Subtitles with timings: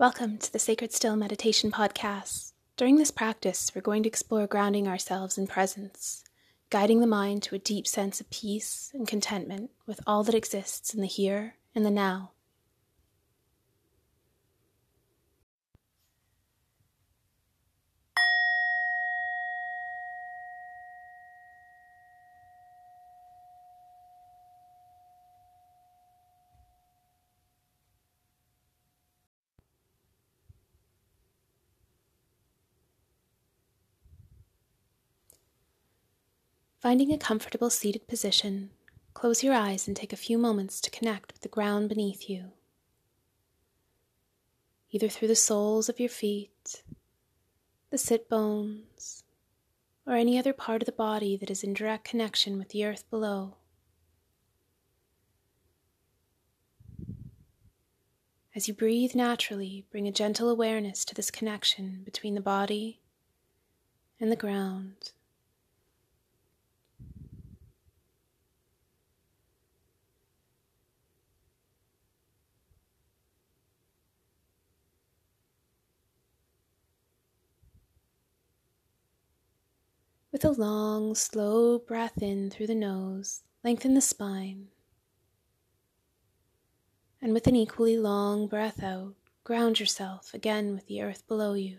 [0.00, 2.52] Welcome to the Sacred Still Meditation Podcast.
[2.78, 6.24] During this practice, we're going to explore grounding ourselves in presence,
[6.70, 10.94] guiding the mind to a deep sense of peace and contentment with all that exists
[10.94, 12.30] in the here and the now.
[36.80, 38.70] Finding a comfortable seated position,
[39.12, 42.52] close your eyes and take a few moments to connect with the ground beneath you,
[44.90, 46.82] either through the soles of your feet,
[47.90, 49.24] the sit bones,
[50.06, 53.04] or any other part of the body that is in direct connection with the earth
[53.10, 53.56] below.
[58.56, 63.00] As you breathe naturally, bring a gentle awareness to this connection between the body
[64.18, 65.12] and the ground.
[80.32, 84.68] With a long, slow breath in through the nose, lengthen the spine.
[87.20, 91.78] And with an equally long breath out, ground yourself again with the earth below you.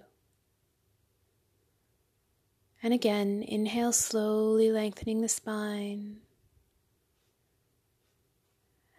[2.84, 6.18] And again, inhale slowly, lengthening the spine.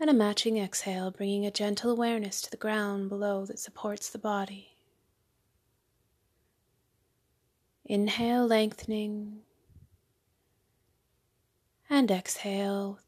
[0.00, 4.18] And a matching exhale, bringing a gentle awareness to the ground below that supports the
[4.18, 4.71] body.
[7.84, 9.42] Inhale, lengthening,
[11.90, 13.00] and exhale,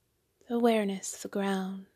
[0.51, 1.87] awareness of the ground.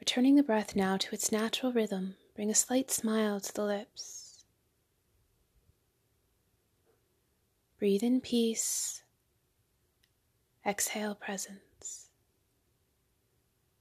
[0.00, 4.44] Returning the breath now to its natural rhythm, bring a slight smile to the lips.
[7.78, 9.03] Breathe in peace
[10.66, 12.08] Exhale presence.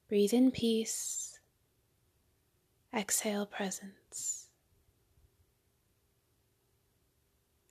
[0.10, 1.40] Breathe in peace.
[2.94, 4.50] Exhale presence.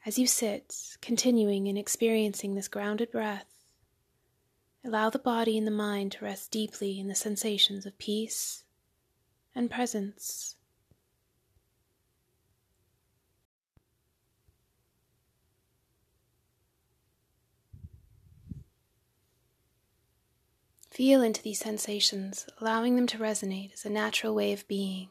[0.07, 3.47] As you sit, continuing and experiencing this grounded breath,
[4.83, 8.65] allow the body and the mind to rest deeply in the sensations of peace
[9.55, 10.57] and presence.
[21.03, 25.09] Feel into these sensations, allowing them to resonate as a natural way of being.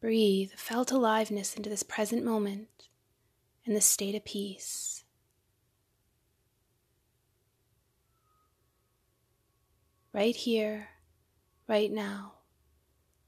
[0.00, 2.88] Breathe felt aliveness into this present moment
[3.64, 5.04] and this state of peace.
[10.12, 10.88] Right here,
[11.68, 12.32] right now,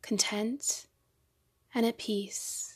[0.02, 0.88] content
[1.72, 2.71] and at peace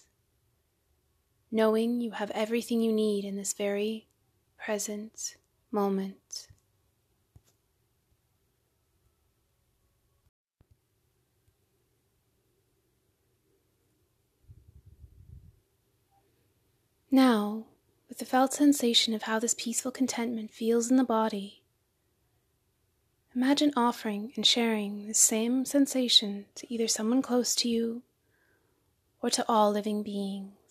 [1.51, 4.09] knowing you have everything you need in this very
[4.59, 5.37] present
[5.71, 6.49] moment.
[17.11, 17.65] Now,
[18.09, 21.63] with the felt sensation of how this peaceful contentment feels in the body,
[23.35, 28.03] imagine offering and sharing the same sensation to either someone close to you
[29.23, 30.66] or to all living beings.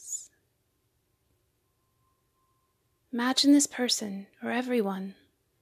[3.16, 5.16] Imagine this person or everyone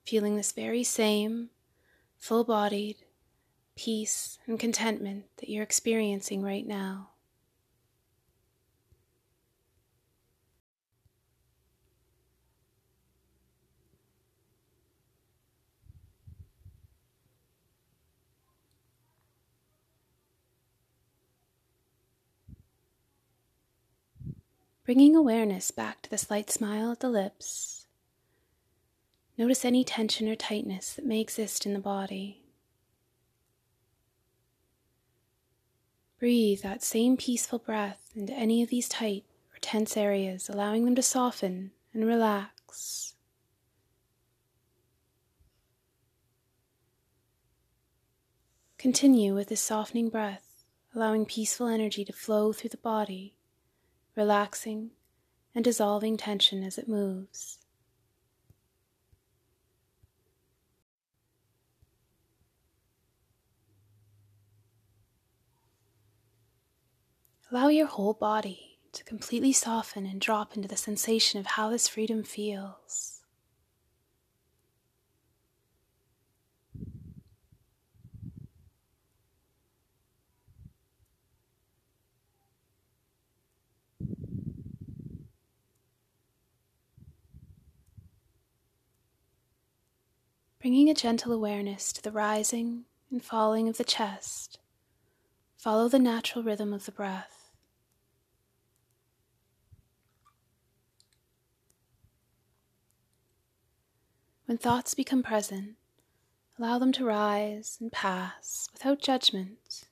[0.08, 1.52] feeling this very same
[2.18, 2.96] full bodied
[3.76, 7.12] peace and contentment that you're experiencing right now.
[24.86, 27.88] Bringing awareness back to the slight smile at the lips.
[29.38, 32.44] Notice any tension or tightness that may exist in the body.
[36.20, 40.96] Breathe that same peaceful breath into any of these tight or tense areas, allowing them
[40.96, 43.16] to soften and relax.
[48.78, 53.34] Continue with this softening breath, allowing peaceful energy to flow through the body
[54.16, 54.92] relaxing
[55.56, 57.60] and dissolving tension as it moves.
[67.52, 71.88] Allow your whole body to completely soften and drop into the sensation of how this
[71.88, 73.13] freedom feels.
[90.64, 94.60] Bringing a gentle awareness to the rising and falling of the chest,
[95.58, 97.52] follow the natural rhythm of the breath.
[104.46, 105.76] When thoughts become present,
[106.58, 109.84] allow them to rise and pass without judgment,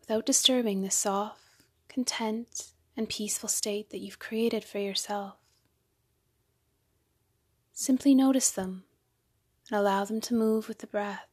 [0.00, 5.36] without disturbing the soft, content, and peaceful state that you've created for yourself.
[7.74, 8.84] Simply notice them
[9.70, 11.28] and allow them to move with the breath.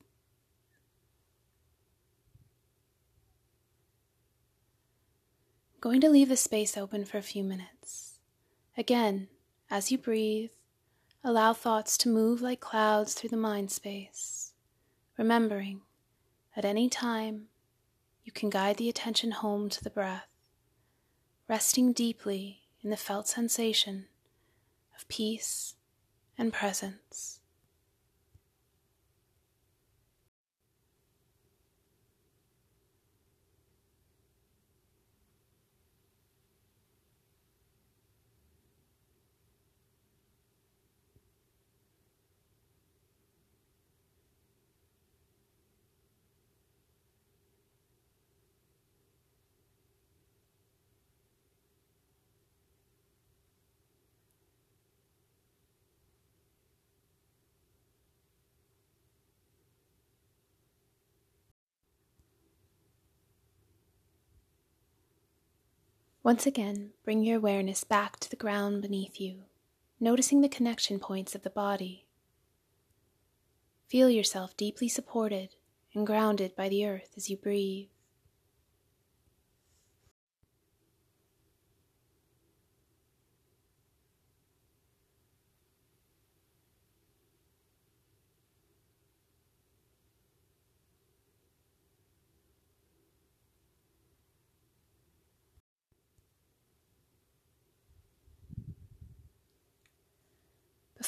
[5.81, 8.19] Going to leave the space open for a few minutes.
[8.77, 9.29] Again,
[9.69, 10.51] as you breathe,
[11.23, 14.53] allow thoughts to move like clouds through the mind space,
[15.17, 15.81] remembering
[16.55, 17.47] at any time
[18.23, 20.27] you can guide the attention home to the breath,
[21.47, 24.07] resting deeply in the felt sensation
[24.95, 25.75] of peace
[26.37, 27.38] and presence.
[66.21, 69.43] Once again, bring your awareness back to the ground beneath you,
[70.01, 72.05] noticing the connection points of the body.
[73.87, 75.55] Feel yourself deeply supported
[75.93, 77.87] and grounded by the earth as you breathe.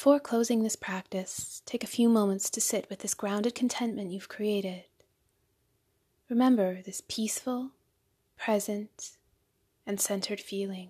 [0.01, 4.27] Before closing this practice, take a few moments to sit with this grounded contentment you've
[4.27, 4.86] created.
[6.27, 7.74] Remember this peaceful,
[8.36, 9.12] present,
[9.86, 10.89] and centered feeling.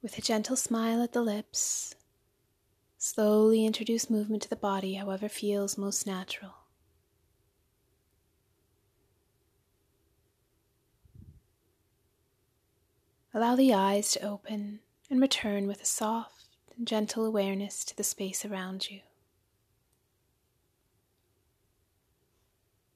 [0.00, 1.96] With a gentle smile at the lips,
[2.98, 6.54] slowly introduce movement to the body however feels most natural.
[13.34, 14.80] Allow the eyes to open
[15.10, 16.46] and return with a soft
[16.76, 19.00] and gentle awareness to the space around you.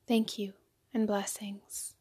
[0.06, 0.54] Thank you
[0.94, 1.94] and blessings.